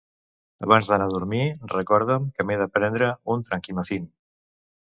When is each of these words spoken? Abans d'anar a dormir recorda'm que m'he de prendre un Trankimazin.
Abans 0.67 0.87
d'anar 0.91 1.09
a 1.09 1.13
dormir 1.15 1.41
recorda'm 1.73 2.25
que 2.39 2.47
m'he 2.47 2.57
de 2.65 2.69
prendre 2.79 3.13
un 3.35 3.47
Trankimazin. 3.51 4.13